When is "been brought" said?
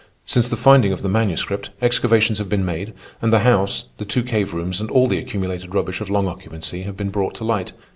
6.97-7.35